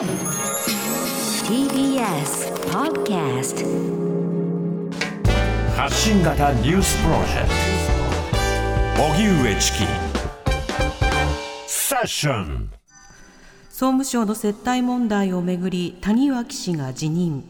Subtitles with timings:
[0.00, 0.08] TBS
[2.70, 3.66] Podcast
[5.76, 7.48] 発信型ニュースプロジェク
[8.96, 9.02] ト。
[9.12, 9.84] 荻上チキ。
[11.66, 12.70] セッション
[13.68, 17.44] 総務省の接待問題をめぐり谷脇氏が辞任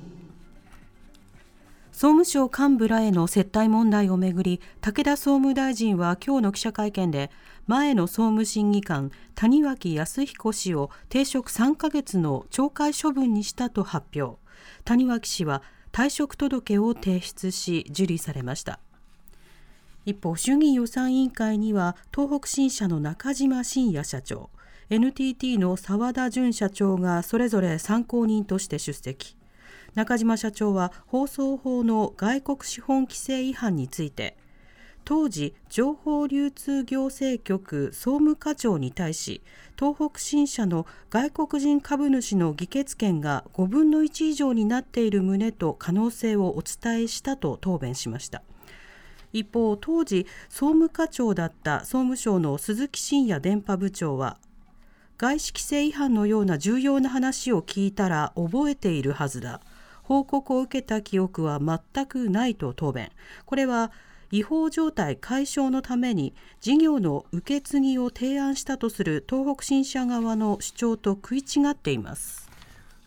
[2.00, 7.30] 総務省幹部らへの接待問題をめぐり武田総務大臣は今日の記者会見で
[7.66, 14.40] 前の総務審議官谷脇康彦氏を停職3ヶ月の懲戒処分にしたと発表。
[14.86, 18.80] 谷脇氏は退職届を提出し受理されました。
[20.06, 24.48] 一方衆議院予算委員会には東北新社の中島信也社長
[24.88, 29.36] NTT の澤田純社長がそれぞれ参考人として出席。
[29.94, 34.36] 中島社長は放送法の外国資本規制違反について
[35.04, 39.42] 当時情報流通行政局総務課長に対し
[39.78, 48.42] 東北新社の外国人株主の議決権が5分の1以上になっている旨と可能性をお伝えしたと答弁しました。
[49.32, 54.38] 一方当時総務課長だった総務省の鈴木真也電波部長は
[55.18, 59.60] 外資規制違反のような重要な話を聞いたら覚えているはずだ。
[60.10, 63.12] 報告を受けた記憶は全くないと答弁。
[63.46, 63.92] これは
[64.32, 72.39] 違法状態解消のために事業の受け継ぎを提案したとする東北新社側の主張と食い違っています。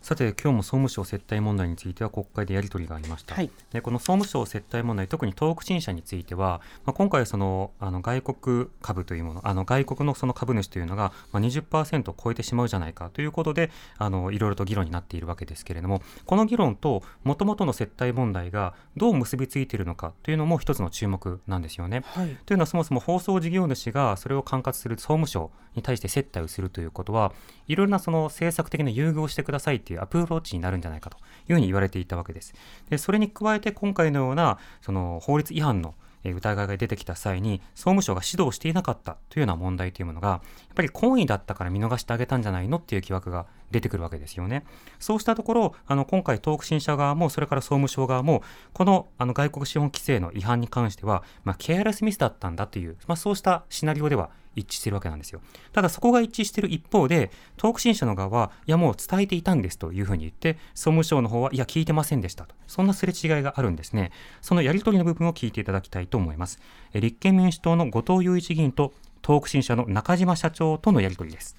[0.04, 22.04] さて今日も総務省接待問題については国会でやり取りがありました、はい、でこの総務省接待問題特に東北新社については、まあ、今回そのあの外国株というものあの外国のその株主というのが、まあ、20%を超えてしまうじゃないかということであのいろいろと議論になっているわけですけれどもこの議論ともともとの接待問題がどう結びついているのかというのも一つの注目なんですよね。
[22.08, 27.32] はい、というのはそもそも放送事業主がそれを管轄する総務省に対して接待をするということは
[27.68, 31.18] いろいろなその政策的な優遇をしてくださいというアプローチになるんじゃないかと
[31.50, 32.54] いうふうに言われていたわけです。
[32.90, 35.96] でそれに加えて今回のようなその法律違反の
[36.32, 40.40] 疑いが出てきた際に総務省が指導していなかったというような問題というものがやっ
[40.76, 44.64] ぱり懇意だったから見逃してあげたんじゃないのっていう疑惑が出てくるわけですよね。
[45.00, 55.42] そうしたところあの今回東北新社側もそれから総務省側もこのあの外国資本規制の違反に関しては、まあ、ケアレスミスだったんだという、まあ、そうしたシナリオでは一致してるわけなんですよ。
[55.72, 62.56] ただそこが一致している一方で、東北新社の側は、いやもう伝えていたんですというふうに言って、総務省の方は、いや聞いてませんでしたと。
[62.68, 64.12] そんなすれ違いがあるんですね。
[64.42, 66.60] そのやり取りの部分を聞いていただきたいと思います。
[66.94, 68.94] 立憲民主党の後藤祐一議員と、
[69.26, 71.56] 東北新社の中島社長とのやり取りです。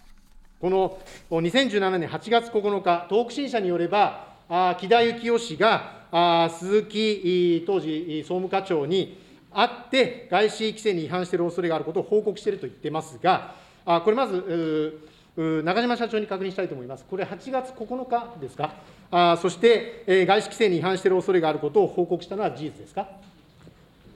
[0.60, 0.98] この
[1.30, 4.34] 2017年8月9日、東北新社によれば、
[4.78, 9.23] 木田幸夫氏が鈴木当時総務課長に
[9.54, 13.54] あって、外資規制に違反している恐れがあることを報告していると言ってますが、
[13.86, 15.00] あこれまず、
[15.36, 17.04] 中島社長に確認したいと思います。
[17.04, 18.74] これ、8月9日ですか、
[19.10, 23.08] あそして、え外資規制に違反している恐れがあることを報告したのは事実ですか？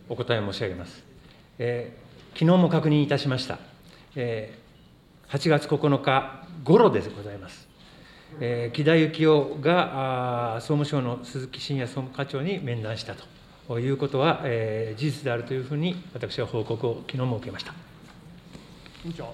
[0.08, 1.04] お答え申し上げます。
[1.58, 3.58] えー、昨日も確認いたしました。
[4.16, 7.68] えー、8月9日ごろでございます。
[8.40, 13.37] えー、木田幸夫があ総務省の鈴木真也総務課長に面談したと。
[13.68, 17.72] ということは、えー、事実であるというふうに、私は報告を昨日も受けました
[19.04, 19.24] 委員長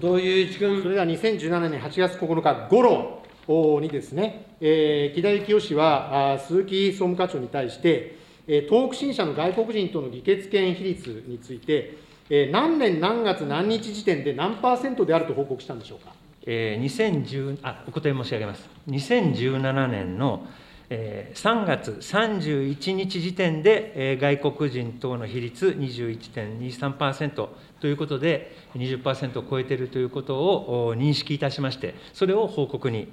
[0.00, 0.80] 後藤祐一君。
[0.80, 11.96] それでは2017年8月9日ごろにですね、えー、木田幸夫氏はあ鈴木総務課長に対して、えー、東北新社の外国人との議決権比率について、
[12.30, 16.12] えー、何年何月何日時点で何パーセントであると報告したんでしょうか？
[16.46, 18.68] えー、2010あお答え申し上げます。
[18.88, 20.46] 2017年の
[20.90, 27.48] 3月31日時点で、外国人等の比率21.23%
[27.80, 33.06] ということで、20%を超えているということを認識いたしまして、それを報告に、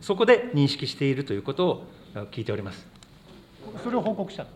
[0.00, 1.84] そこで認識しているということを
[2.30, 2.86] 聞いております。
[3.82, 4.46] それを報告した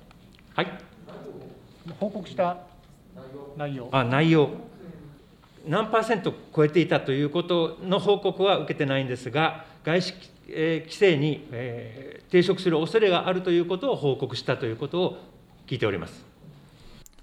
[0.54, 0.66] はい。
[2.00, 2.56] 報告した
[3.56, 3.88] 内容？
[3.92, 4.48] あ内容。
[5.66, 10.12] 何パーセント超えていたということの報告は受けてないんですが、外資
[10.48, 11.48] 規制に
[12.30, 15.16] 抵触する恐れがあるということを報告したということを
[15.66, 16.27] 聞いております。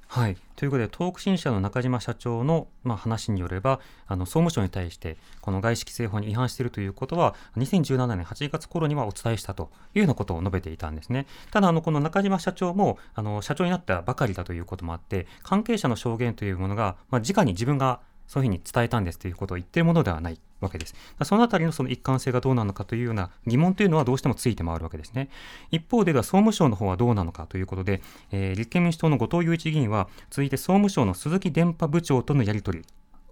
[0.07, 11.27] はい、ということで、東北新社の中島社長の、まあ、話によれば、あの総務省に対して、この外資規制法に違反しているということは、2017年8月頃にはお伝えしたというようなことを述べていたんですね。
[11.51, 20.95] ただ、あのこの中島社長もあの社長になったばかりだということもあって、関係者の証言というものが、まあ、直に自分がそういうふうに伝えたんですということを言っているものではないわけです。
[21.23, 25.29] そのあたりのその一貫性がどうなのかというような疑問というのはどうしてもついて回るわけですね。
[25.71, 28.01] 一方では総務省の方はどうなのかということで、
[28.31, 32.85] えー、立憲民主党の後藤祐一議員は続いて総務省の鈴木電波部長とのやり取り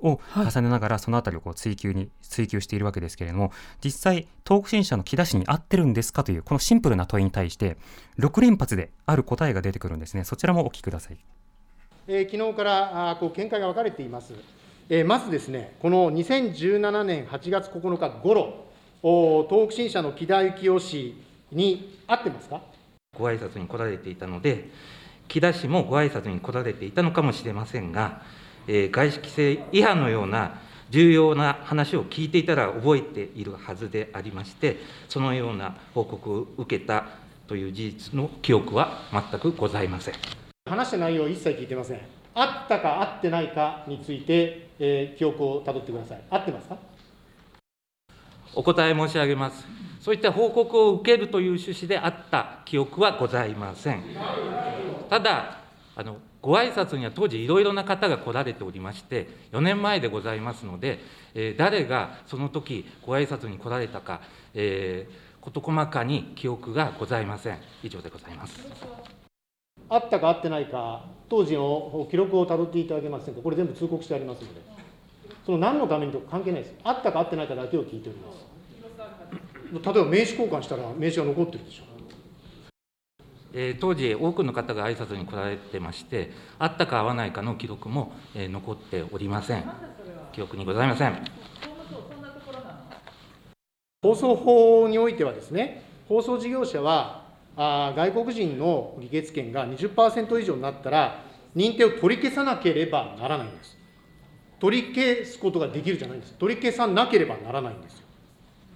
[0.03, 3.51] を重ねながら、そのあたりをこう追求に追求しているわけですけれども
[3.83, 7.77] 実際東北新社の木田氏に合ってるんですかというこのシンプルな問いに対して
[8.19, 11.17] 6連発である答えが出てくるんですねそちらもお聞きください、
[12.07, 14.39] えー、昨日からあこう見解が分かれています、えー、
[15.05, 18.65] まずですねこの2017年8月9日ごろ
[19.49, 21.21] 東北新社の木田幸男氏
[21.51, 22.61] に合ってますか？
[23.17, 24.69] ご挨拶に来られていたので
[25.27, 28.21] 木田氏もご挨拶に来られていたのかもしれませんが、
[28.67, 30.59] えー、外資規制違反のような
[30.89, 34.77] 重要な話を聞いていたら覚えているはずでありまして、
[35.09, 37.05] そのような報告を受けた
[37.47, 40.13] という事実の記憶は全くございません。
[40.69, 42.22] 話した内容を一切聞いてません。
[42.35, 46.21] あったかあってないかについて、えー、記憶をたどってください。
[46.29, 46.77] 合ってますか？
[48.55, 49.67] お答え申し上げます。
[49.99, 54.03] そういった報告を受けるという趣旨であった記憶はございません。
[55.09, 55.59] ただ、
[55.95, 60.99] あのご挨拶には当時いろいろな方が来られておりまして、4年前でございますので、
[61.33, 64.21] えー、誰がその時ご挨拶に来られたか、
[64.53, 67.59] えー、事細かに記憶がございません。
[67.81, 68.59] 以上でございます。
[69.89, 74.61] あったかあってないか、当時の記録をたどっていただけませんか、これ全部通告してありますので、
[75.43, 76.75] その何のためにとか関係ないです。
[76.83, 78.45] あったかあってないかだけを聞いております。
[79.71, 81.85] 例えば名刺交換したら名刺が残ってるでしょ。
[83.55, 89.63] え当時、多くの方が挨拶に来られてまして、あったか会わないかの記録も、え残っておりません。
[90.33, 91.19] 記憶にございません。
[94.03, 97.22] 放送法においてはですね、放送事業者は、
[97.55, 101.23] あ外国人の議決権が20%以上になったら、
[101.55, 103.77] 認定を取り消さなければならないんです。
[104.59, 106.33] 取り消すことができるじゃないんです。
[106.33, 108.05] 取り消さなければならないんですよ。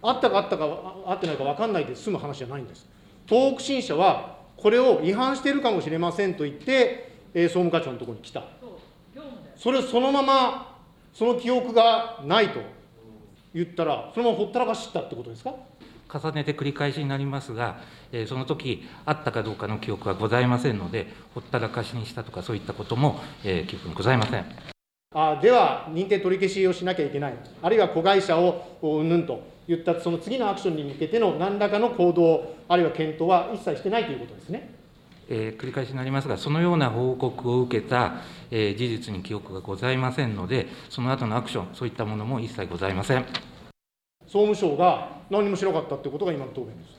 [0.03, 0.65] あったかあったか
[1.07, 2.87] あってないか分かんないで済む話じゃないんです。
[3.25, 8.43] 東北新社はこれを違反しているかもしれませんと言って、えー、総務課長のところに来た。
[9.55, 10.77] それをそのまま、
[11.13, 12.59] その記憶がないと
[13.55, 15.55] 言ったら、そのままほったらかしったってことですか？
[16.11, 17.79] 重ねて繰り返しになりますが、
[18.11, 24.45] えー、その時あったかどうかの記憶はございませんので、ほったらかしにしたとか、そういったことも、えー、記憶にございません。
[25.15, 34.75] あでは、認定取り消しをしなきゃいけない、あるいは子会社をうんぬんと言ったその次のアクションに向けての何らかの行動、あるいは検討は一切してないということですね。
[35.29, 43.25] えー、繰り返しになりますが、そのような報告を受けた、えー、事実に記憶がございませんので、その後のアクション、そういったものも一切ございません
[44.27, 46.97] 総務省が何もしなかったということが今の答弁です。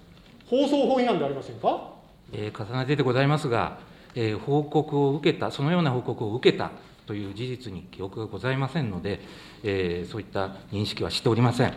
[0.49, 1.93] 放送法違反でありませんか、
[2.33, 3.79] えー、重ねてでございますが、
[4.15, 6.71] えー、報告を受けた、そのような報告を受けた
[7.07, 9.21] という事実に記憶がございませんので、
[9.63, 11.75] えー、そういった認識はしておりません。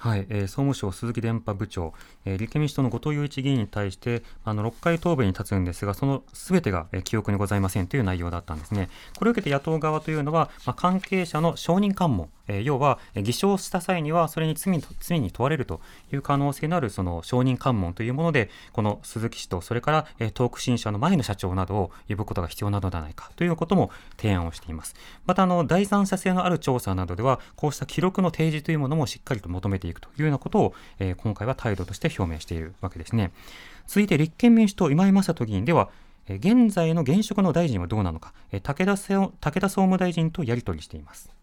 [0.00, 1.92] はい、えー、総務省鈴木電波部長、
[2.24, 15.80] えー、立憲民主党の後藤祐一議員に対してあの6回答弁に立つんですがそのすべてが、えー、記憶にございませんという内容だったんですねこれを受けて野党側というのは、まあ、関係者の証人喚問えー、要は、偽証した際にはそれに罪罪に問われると
[16.12, 24.94] いう可能性のあるその証人喚問というものでこの鈴木氏とそれから、えー、東北新社の前の社長などを呼ぶことが必要なのではないかということも提案をしています。
[25.26, 33.32] またあの第三者性のある調査などではこうした記録の提示というものもしっかりと求めていくというようなことを、えー、今回は態度として表明しているわけですね。
[33.86, 35.90] 続いて立憲民主党今井正人議員では
[36.28, 41.37] 現在の現職の大臣はどうなのか武田武田総務大臣とやり取りしています。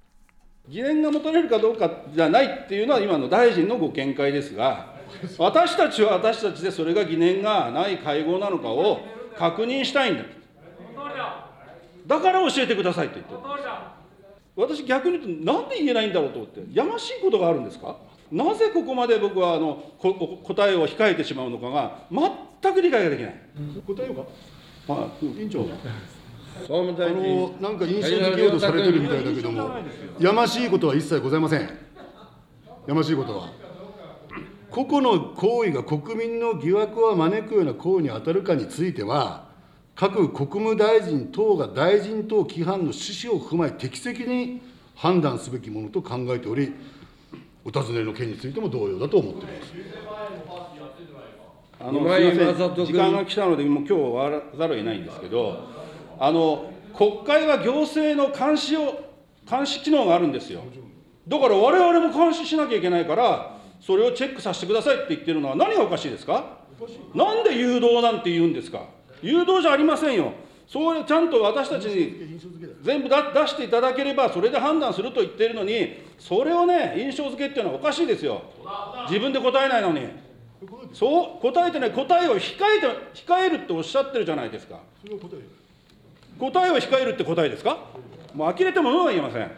[0.67, 4.95] 疑念が持たれるかどうかじゃないっていうのは今の大臣のご見解ですが、
[5.37, 8.99] 私たちは私たちでそれが疑念がない会合なのかを
[9.37, 10.23] 確認したいんだ。
[12.07, 13.33] だから教えてくださいと言って
[14.55, 17.97] 私逆に言うとなんで言えないんだろうと思ってやましいことがあるんですか？
[18.31, 21.99] なぜここまで僕はあの答えを控えてしまうのかが
[22.61, 23.35] 全く理解ができない。
[23.85, 24.23] 答えようか。
[24.89, 25.67] あ、委員長。
[26.61, 29.69] 総務大臣あのなんか印象付けようとされてるみたいだけども、
[30.19, 31.69] やましいことは一切ございません。
[32.87, 33.49] やましいことは。
[34.71, 39.47] 個々の行為が国民の疑惑を招くような行為に当たるかについては、
[39.95, 44.61] 各国務大臣等が大臣等規範の趣旨を踏まえ、適切に
[44.95, 46.73] 判断すべきものと考えており、
[47.63, 49.73] お尋ねの件についても同様だと思っています。
[51.79, 55.84] あのすみません、時間が来たので、もう今日終わらざるを得ないんですけど、
[56.19, 59.03] あの国会は行政の監視を
[59.49, 60.61] 監視機能があるんですよ。
[61.27, 66.57] だから我々も監視しなきゃいけないから、それをチェックさせてくださいって言ってるのは何がおかしいですか？
[67.13, 68.85] なんで誘導なんて言うんですか？
[69.21, 70.33] 誘導じゃありませんよ。
[70.67, 72.39] それちゃんと私たちに
[72.81, 73.15] 全部出
[73.47, 78.41] していただければ、それで判断すると言っているのに、それをね、印象付けっていうのはおかしいですよ。
[79.07, 80.07] 自分で答えないのに。
[80.93, 84.79] そう答えてない、答えを控えて控えるっておっしゃってるじゃないですか。
[86.39, 87.77] 答えを控えるって答えですか？
[88.33, 89.51] もう呆れてものは言えません。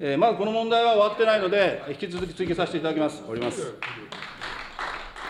[0.00, 3.18] えー、まずこの問題は終わってないので、引き続き追及させていただきます。
[3.18, 3.74] 終わります。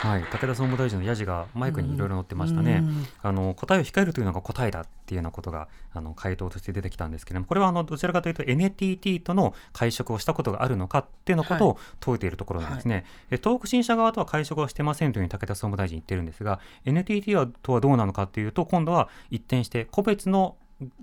[0.02, 2.82] はい、武田総務大臣のやじがマイクにいろいろ載ってましたね、
[3.22, 20.56] あの答えを控えるというのが答えだっていうようなことがあの回答として出てきたんですけれども、これはあのどちらかというと NTT との会食をしたことがあるのかっていうのことを問いているところなんですね、はい、東北新社側とは会食はしてませんというふうに武田総務大臣言ってるんですが、NTT はとはどうなのかというと、今度は一転して、個別の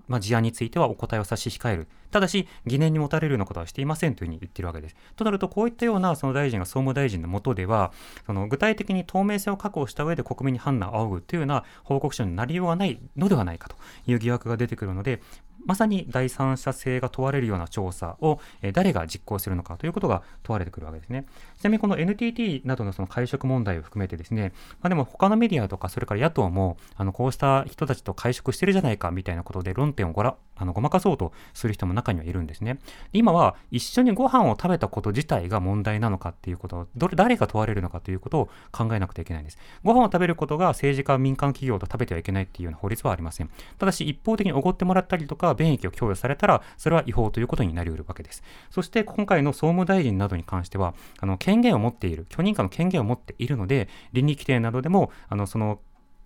[0.07, 4.95] まあ、事案についてはお答えを差し控えるただし、疑念に持たれるようなことはしていませんというふうに言っているわけです。
[5.15, 7.91] となると、こういったようなその大臣が総務大臣のもとでは、
[8.25, 13.75] その具体的に透明性を確保した上で国民に判断を仰ぐというような報告書になりようがないのではないかと
[14.07, 15.21] いう疑惑が出てくるので、
[15.65, 21.25] まさに第三者性が問われるような調査を、え誰が実行するのかということが問われてくるわけですね。
[21.59, 32.79] ちなみにこの NTT などのその会食問題を含めてですね、まあ、でも他のメディアとかそれから野党もあのこうした人たちと会食してるじゃないかみたいなことで論点をごらあのごまかそうとする人も中にはいるんですね。
[33.13, 39.57] 今は一緒にご飯を食べたこと自体が問題なのかっていうことをどれ誰が問われるのかということを考えなくてはいけないんです。
[39.83, 43.49] ご飯を食べることが政治家民間企業と食べてはいけないっていうような法律はありません。
[43.77, 48.43] ただし一方的におごってもらったりとか便益を供与されたらそれは違法ということになりうるわけです。
[48.69, 55.79] そして今回の総務大臣などに関してはあの権限を持っている許認可の権限を持っているので倫理規定などでもあのその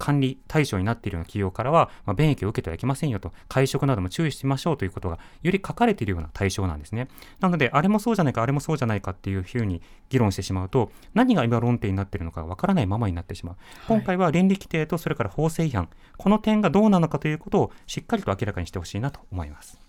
[0.03, 7.07] 管理対象になっているような企業からは、まあ、便益を受けてはいけませんよと、会食なども注意しましょうということが、より書かれているような対象なんですね。
[7.39, 13.55] なので、あれもそうじゃないか、あれもそうじゃないかっていうふうに議論してしまうと、何が今論点になっているのかわからないままになってしまう。
[13.87, 19.79] 今回は倫理規定とそれから法制違反、この点がどうなのかということをしっかりと明らかにしてほしいなと思います。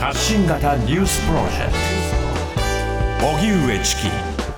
[0.00, 1.72] 発信型ニュースプロジェク
[3.20, 4.49] ト荻上チキ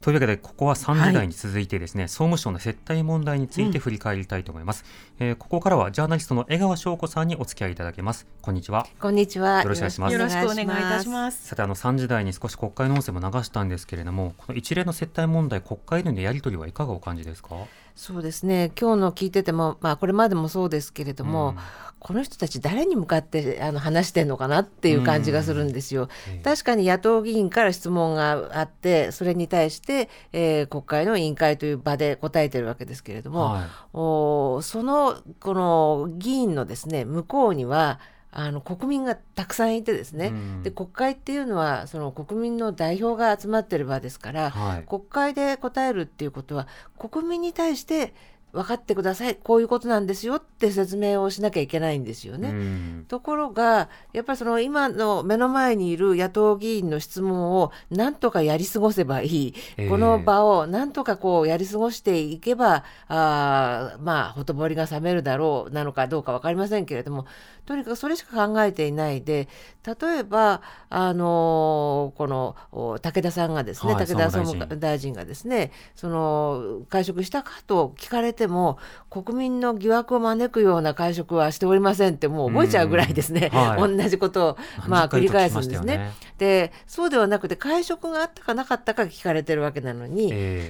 [0.00, 4.84] というわけでここは3時台に続いてですね、はい、総務省の接待問題について振り返りたいと思います、
[5.20, 8.26] うん、えー、ここからはジャーナリストの江川翔子さんにお付き合いいただけます。
[8.42, 8.86] こんにちは。
[9.00, 9.62] こんにちは。
[9.62, 10.12] よろしくお願いします。
[10.12, 11.46] よろしくお願いいたします。
[11.46, 17.56] さてあの3時台に少し国会の音声も流したんですけれどもこの一連の接待問題国会でのやり取りはいかがお感じですか？
[17.94, 18.72] そうですね。
[18.78, 21.56] 今日の聞いてても、まあ、これまでもそうですけれども、うん。
[22.04, 26.10] この人たち誰に向かってあの話してんのかなっていう感じがするんですよ。
[26.42, 38.00] 確かに野党議員から質問があってそれに対して、えー、国会の委員会という場で答えてるわけですけれども、はい、おそのこの議員のですね向こうには
[38.36, 46.66] あの国民がたくさんいてですね、うん、で国会っていうのはその国民の代表が集まってる場ですから、はい、国会で答えるっていうことは
[46.98, 48.12] 国民に対して
[48.54, 49.34] 分かってください。
[49.34, 53.04] こういうことなんですよって説明をしなきゃいけないんですよね。
[53.08, 67.26] ところがやっぱりその今の目の前にいる野党議員の質問をなんとかやり過ごせばいい、えー、この場をなんとかこうやり過ごしていけばあまあほとぼりが冷めるだろうなのかどうか分かりませんけれども
[67.66, 69.48] とにかくそれしか考えていないで
[69.84, 72.56] 例えばあのこの
[73.00, 78.78] 武田さんがですね、はい、武田総務大臣がですねその会食したかと聞かれてても
[79.10, 85.98] 国民の疑惑を招くような会食はしておりませんってもう覚えちゃうぐらいですね、はい、同じことをまあ繰り返すんですね。
[85.98, 86.12] ね。
[86.38, 90.68] でそうではなくて会食があったかなかったか聞かれてるわけなのに、え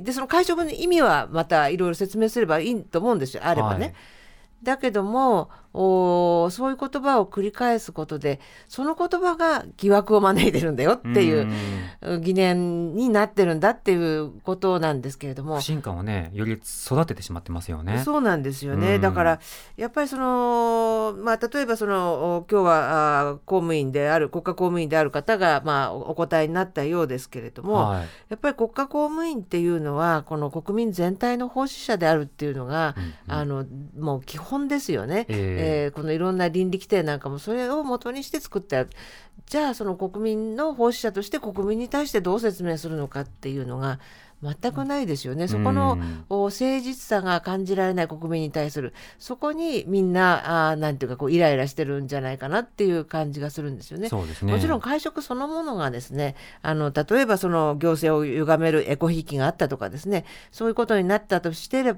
[0.00, 3.42] ー、でその会食の意味はまたいろいろ説明すればいいと思うんですよ。
[3.44, 3.86] あればね。
[3.86, 3.94] はい。
[4.62, 15.58] だけどもおそういう言葉を繰り返すことでその言葉が疑惑を招いてるんだよっていう疑念になってるんだっていうことなんですけれども。
[15.58, 18.02] 不信感をねより育ててしまってますよね。
[18.04, 18.98] そうなんですよね。
[18.98, 19.40] だから
[19.76, 33.64] やっぱりそのまあ例えばその今日はあ公務員である国家公務員である方がまあお答えになったようですけれども、はい、やっぱり国家公務員っていうのはこの国民全体の奉仕者であるっていうのが、うんうん、あの
[33.96, 35.24] もう基本ですよね。
[35.28, 38.90] えーえー、このいろんな倫理規定なんかもそれをもとにして作ってある。
[39.46, 43.98] じゃあその国民の奉仕者として国民に対してどう説明するのかっていうのが
[44.42, 45.96] 全くないですよね、そこの
[46.28, 54.08] 誠実さが感じられない国民に対する、そこにみんな、あなんていうかこう、イライラしてるんじゃないかなっていう感じがするんですよね。
[54.44, 54.52] ね。
[54.52, 61.96] もちろん会食そのものがですね、あの例えばその行政を歪めるエコひいきがあったとかですね、そういうことになったとしてれ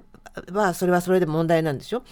[0.53, 2.03] ば、それはそれで問題なんですよ。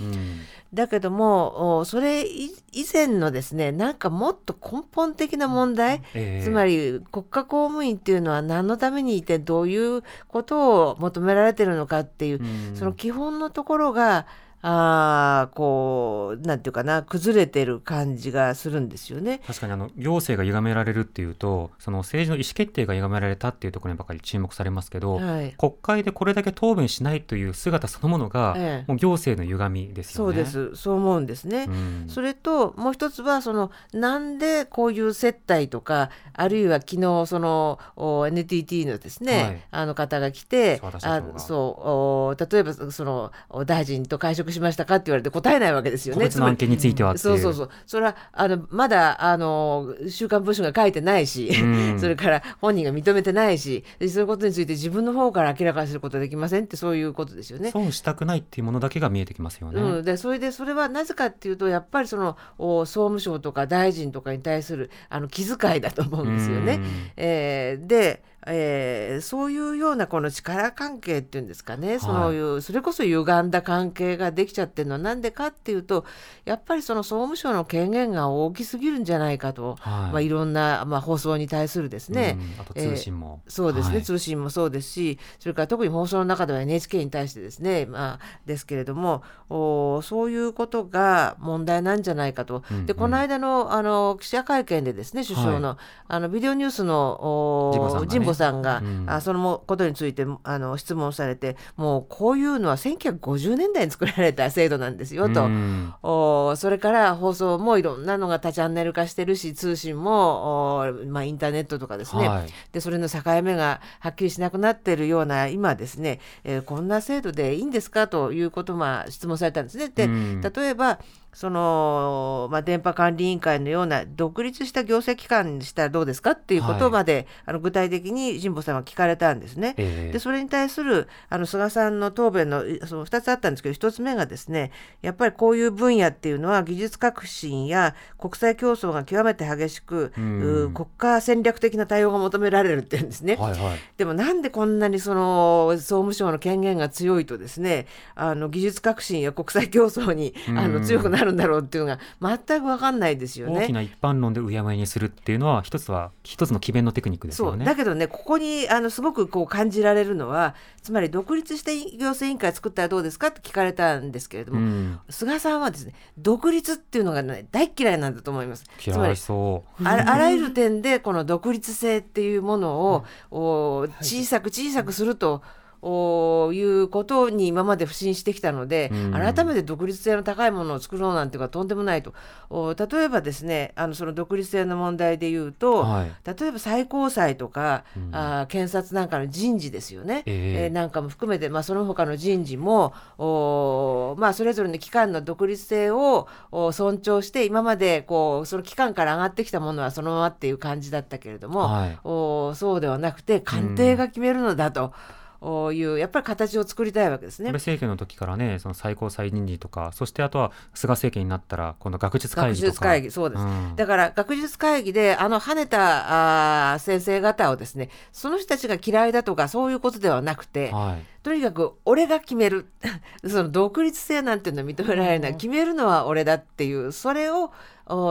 [0.74, 2.50] だけども、それ以
[2.92, 14.26] 前のですね、なんかもっと根本的な問題、えー、つまり国家公務員っていうのは何のためにいて、どういうことを求められてるのかっていう、うん、その基本のところが
[14.60, 19.40] あこうなんていうかな崩れてる感じがするんですよね。
[19.46, 30.34] 確かにあの行政が歪められるっていうとその政治の意思決定が歪められたっていうところにばかり注目されますけど、はい、国会でこれだけ答弁しないという姿そのものが、ええ、もう行政の歪みですよね。
[30.34, 30.76] そうです。
[30.76, 31.66] そう思うんですね。
[31.68, 37.78] うん、それともう一つはそのなんでこういう接待とかあるいは昨日その
[38.26, 43.32] NTT のですね、はい、あの方が来てあそう例えばその
[43.66, 46.20] 大臣と会食しましたかって言われて答えないわけですよね。
[46.20, 47.70] 個別の案件についてはそうそうそう。
[47.86, 51.52] それはあのまだあの週刊文春が書いてないし、
[51.98, 57.70] それから本人が認めてないし、そういうことについて自分の方から明らかにすることはできませんってそういうことですよね。
[57.70, 59.80] 損したくないっていうものだけが見えてきますよね。
[59.80, 66.80] うん、でそれでそれはなぜかっていうとやっぱりその総務省とか大臣とかに対するあの気遣いだと思うんですよね。
[67.16, 76.04] えー、でえー、そういうようなこの力関係っていうんですかね、そういうそれこそ歪んだ関係ができちゃってるのは何でかっていうと
[76.44, 80.12] やっぱりその総務省の権限が大きすぎるんじゃないかと、はい。
[80.12, 95.76] まあ、いろんな、まあ、放送に対するですね、あと通信も、えー、そうですね、はい、通信もそうですしそれから特に放送の中では NHK に対してですね、まあ、ですけれどもおそういうことが問題なんじゃないかと、うんうん、でこの間のあの記者会見でですね首相のはい、
[96.08, 118.08] あのビデオニュースの神保さんが、うん、あそのことについてあの質問されてもうこういうのは1950年代に作られた制度なんですよと、うん、おそれから放送もいろんなのが多チャンネル化してるし通信もお、まあ、インターネットとかですね、はい、でそれの境目がはっきりしなくなっているような今ですね、えー、こんな制度でいいんですか？
[118.08, 119.88] ということを、まあ、質問されたんですね。
[119.88, 120.98] で、うん、例えば
[121.32, 129.74] その、まあ、電波管理委員会のような独立した行政機関にしたらどうですかっていうことまで、はい、あの具体的に神保さんは聞かれたんですね。
[129.76, 143.36] えー、でそれに対するあの菅さんの答弁のその2つあったんですけど1つ目がですねやっぱりこういう分野っていうのは技術革新や国際競争が極めて激しく、国家戦略的な対応が求められるっていうんですね。
[143.36, 153.60] はいはい、でもなんでこんなにその総務省の権限が強いとですねあの技術革新や国際競争にあの強くなるるんだろうっていうのが全く分かんないですよね。
[153.60, 157.64] 大きな一般論でうやむやにするっていうのは一つは一つの詭弁のテクニックですよね。
[157.64, 168.64] だけどねここにあのすごくこう感じられるのはつまり独立して行政委員会作ったらどうですかって聞かれたんですけれども、うん、菅さんはですね独立っていうのが、ね、大嫌いなんだと思います。
[168.84, 175.42] 嫌いそうあらゆる点でこの独立性っていうものを、うん、小さく小さくすると。
[175.44, 182.14] いうことに今まで不信してきたので、うん、改めて独立性の高いものを作ろうなんていうのはとんでもないと。
[182.50, 204.84] 例えばですねあのその独立性の問題でいうと、はい、例えば最高裁とか、うん、あ検察なんかの人事ですよね、えー、えー、なんかも含めて、まあ、その他の人事もお、まあ、それぞれの機関の独立性を尊重して今までこうその機関から上がってきたものはそのままっていう感じだったけれども、はい、おそうではなくて官邸が決めるのだと。
[204.84, 207.48] うんいうやっぱり形を作りたいわけですね。
[207.48, 212.66] 安倍政権の時からねその最高裁人事とかそしてあとは菅政権になったら今度学術会議とか。
[212.66, 222.66] 学術会議そうです、うん、だから学術会議であの跳ねたあ先生方をですねその人たちが嫌いだとかそういうことではなくて、はい、とにかく俺が決める。
[223.26, 227.52] その独立性なんていうのは認められない、うん、決めるのは俺だっていうそれを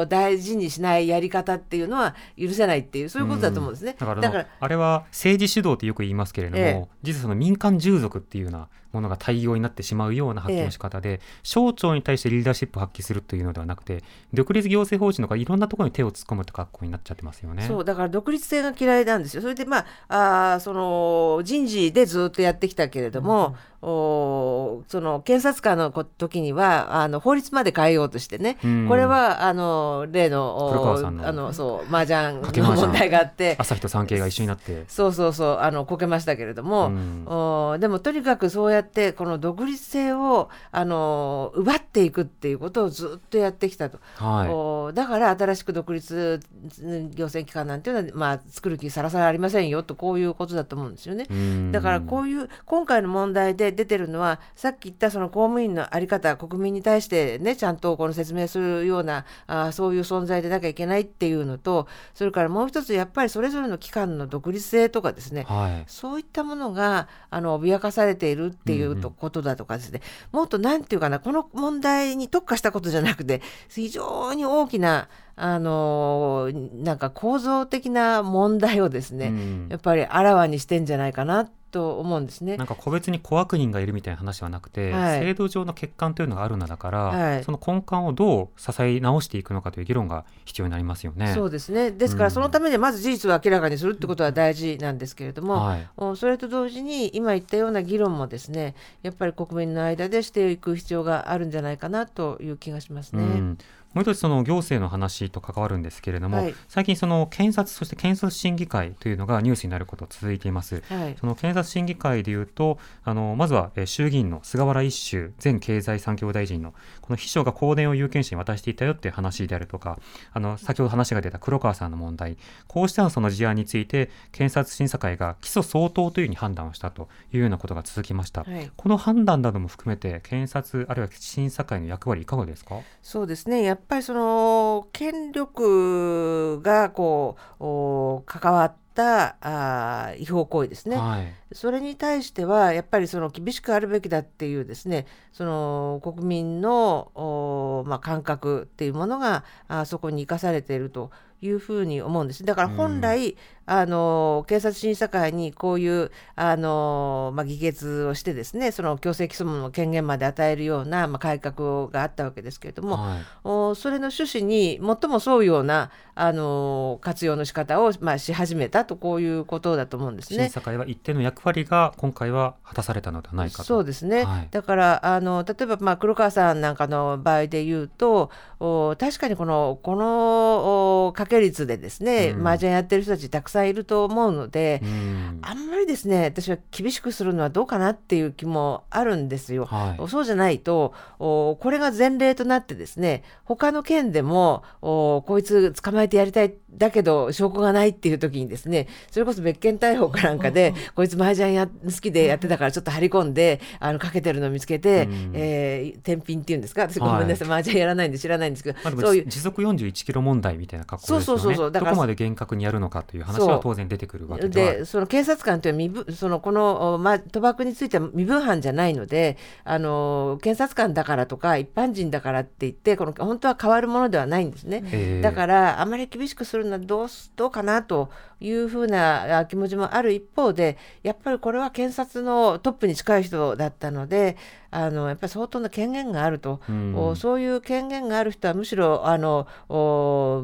[0.08, 3.96] 大事にしないやり方っていうのは許せないっていうそういうことだと思うんですね。
[4.00, 17.66] だからあれは政治主導ってよく言いますけれども、ええ、実はその民間従属っていうようなものが対応になってしまうような発揮の仕方で、ええ、省庁に対してリーダーシップを発揮するというのではなくて独立行政法人とかいろんなところに手を突っ込むって格好になっちゃってますよね。
[17.68, 19.42] そうだから独立性が嫌いなんですよ。
[19.42, 34.86] それでまああその人事でずっとやってきたけれども、うん、おその検察官の時にはあの法律まで変えようとしてね、うん、これはあの例のあのそう麻雀の問題があって朝日と産経が一緒になって。
[34.88, 46.40] そうそうそうあのこけましたけれども、うん、おでもとにかくそうやってこの独立性をあの奪っていくっていうことをずっとやってきたと、はい、おだから新しく独立
[46.82, 51.26] 行政機関なんていうのは、まあ、作る気さらさらありませんよとこういうことだと思うんですよね。
[51.72, 70.02] だからこういう今回の問題で出てるのはさっき言ったその公務員の在り方国民に対してねちゃんとこの説明するようなあそういう存在でなきゃいけないっていうのとそれからもう一つやっぱりそれぞれの機関の独立性とかですね、はい、そういったものがあの脅かされているっていうとことだとかですね、
[70.34, 82.58] もっと何て言うかなこの問題に特化したことじゃなくて非常に大きなあのなんか構造的な問題をですね、うん、やっぱりあらわにしてんじゃないかなっと思うんですね。
[82.58, 91.34] なんか個別に小悪人がいるみたいな話はなくて、はい、制度上の欠陥というのがあるのだから、はい、その根幹をどう支え直していくのかという議論が必要になりますよね。
[91.34, 91.92] そうですね。
[91.92, 103.24] ですからそのためにまず事実を明らかにするってことは大事なんですけれども、はい、それと同時に今言ったような議論もですね、やっぱり国民の間でしていく必要があるんじゃないかなという気がしますね。
[103.24, 103.58] うん
[103.98, 119.98] もう一つその行政の話と関わるんですけれども、はい、最近その検察そして検察審議会というのがニュースになること続いています、はい、その検察審議会でいうとあのまずは衆議院の菅原一秀前経済産業大臣のこの秘書が香典を有権者に渡していたよっていう話であるとか
[120.32, 132.82] あの先ほど話が出た黒川さんの問題こうしたその事案について検察審査会が起訴相当というふうに判断をしたというようなことが続きました、はい、この判断なども含めて検察あるいは審査会の役割いかがですか？
[133.02, 133.64] そうですね。
[133.64, 152.44] やっぱりその権力がこう関わったあ違法行為ですね、はい、それに対してはやっぱりその厳しくあるべきだっていうですねその国民のまあ、感覚っていうものがあそこに生かされているというふうに思うんです。
[152.44, 170.46] だから本来、うん、あの警察審査会にこういうあの、まあ、議決をしてですねその強制起訴の権限まで与えるような、まあ、改革があったわけですけれども、はい、おそれの趣旨に最も沿うようなあの活用の仕方を、まあ、し始めたとこういうことだと思うんですね。
[170.46, 173.64] 審査会は一定の役割が今回は果たされたのではないかと。
[173.64, 189.66] そうですね、はい、だからあの例えば、まあ、黒川さんなんかの場合で言うとお確かにこのこの掛け率でですね、うん、麻雀やってる人たちたくさんいると思うので、うん、あんまりですね私は厳しくするのはどうかなっていう気もあるんですよ。
[189.66, 206.84] はい、そうじゃないとおこれが前例となってですね他の県でもおこいつ捕まえてやりたいだけど証拠がないっていう時にですねそれこそ別件逮捕かなんかでこいつ麻雀や好きでやってたからちょっと張り込んであのかけてるのを見つけて、うん、えー、天品っていうんですか？
[206.84, 209.26] 私ごめんなさい、はい、麻雀やらないんで知らないんですけど、まあ、そういう。
[209.28, 211.42] 時速41キロ問題みたいな格好ですよね。
[211.44, 225.22] そうそうそうだからどこまで厳格にやるのかという話は当然出てくるわけでその警察官というのは身そのこの、まあ、賭博については身分犯じゃないのであの検察官だからとか一般人だからって言ってこの本当は変わるものではないんですね。
[225.22, 234.38] だからあまり厳しくするのはどうどうかなというふうな気持ちもある一方でやっぱりこれは検察のトップに近い人だったので
[234.70, 239.48] あのやっぱり相当な権限があると、うん、そういう権限がある人はむしろあの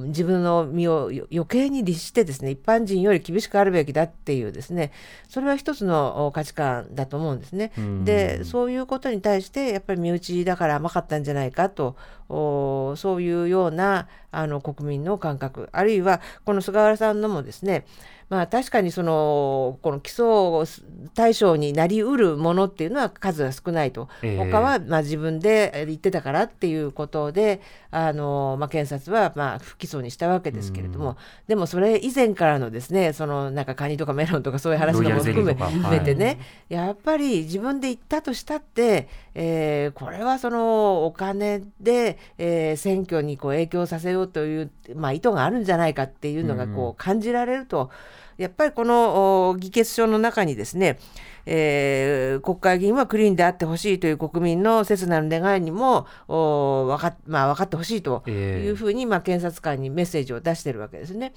[0.07, 4.91] 自分の身を余計に律してですね一般人より厳しくあるべきだっていうですね。
[5.27, 7.71] それは一つの価値観だと思うんですね。
[7.77, 11.95] うん、でそういうことに対してやっぱり身内だから甘かったんじゃないかと。
[12.29, 15.69] そういうようなあの国民の感覚。
[15.71, 17.85] あるいはこの菅原さんのもですね
[18.29, 20.83] まあ、確かにそのこの起訴
[21.13, 35.55] 対象になりうるものっていうのは数が少ないと、えー、他はまあ自分で言ってたからっていうことであの、まあ、検察はまあ不起訴にしたわけですけれども、でもそれ以前からのですねそのなんかカニとかメロンとかそういう話も含め
[35.89, 47.89] めてね、やっぱり自分で言ったとしたって、えー、これはそのお金で、えー、選挙にこう影響させようという、まあ、意図があるんじゃないかっていうのがこう感じられると。
[48.37, 50.99] やっぱりこの議決書の中にですね、
[51.45, 61.33] えー、国会議員はクリーンであってほしいという国民の切なる願いにも分か,、まあ、分かってほしいというふうに、まあ、検察官にメッセージを出してるわけですね。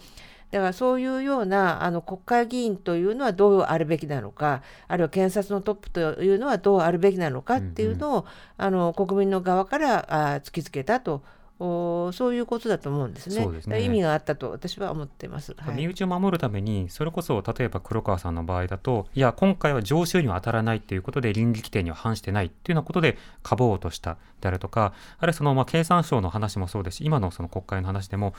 [0.51, 8.25] だからそういうようなあの国会議員というのはどうあるべきなのかあるいは検察のトップというのはどうあるべきなのかっていうのを、うんうん、
[8.59, 11.23] あの国民の側からあ突きつけたと
[11.59, 13.63] おそういうことだと思うんですね。
[13.63, 15.55] すね意味があったと私は思ってます。
[15.57, 28.35] はい、身内を守るためにそれこそ例えば黒川さんの場合だといや今回は常習には当たらないということで倫理規定には反してないっていうようなことでかぼうとしたであるとかあるいはそのまあ経産省の話もそうですし今のその国会の話でも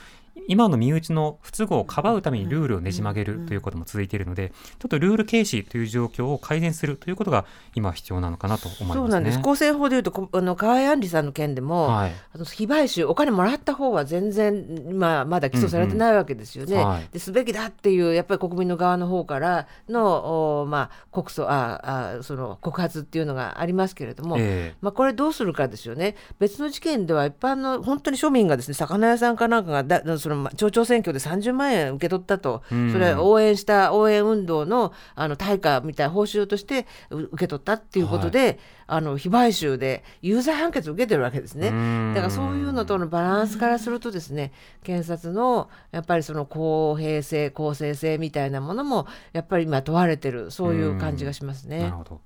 [0.48, 9.40] 今の身内の不都合をかばうためにルールをねじ曲げるということも続いているのでちょっとルール軽視という状況を改善するということが今必要なのかなと思います、ね、そうなんです。
[9.74, 16.76] 法でいうとあの河合案里さんの件でも、はい、あの非売収お金もらった方は全然、まあ、まだ起訴されてないわけですよね。
[16.76, 25.97] うんうん、ですべきだっていうやっぱり国民の側の方からの、まあ、告訴ああその告発っていうのがありますけれども、えー、まあ、これどうするかですよね。
[26.40, 41.72] 別の事件では一般の本当に庶民がですね魚屋さんかなんかがだその町長選挙で30万円受け取ったと、うん、それは応援した応援運動のあの対価みたいな報酬として受け取ったっていうことで、はい、あの非買収で有罪判決を受けてるわけですね。
[42.14, 44.52] だからそういうのととのバランスからするとですね
[44.84, 51.82] 検察のやっぱりその公平性公正性みたいなものもやっぱり今問われてるそういう感じがしますね。
[51.82, 52.22] なるほど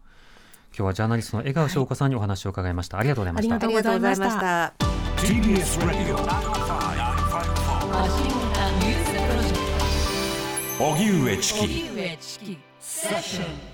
[0.74, 2.98] 今日はジャーナリストの江川翔子さんにお話を伺いました。
[2.98, 3.56] ありがとうございました。
[3.56, 4.74] ありがとうございました。
[5.18, 6.16] TBS Radio
[10.80, 13.71] 荻上チキセッション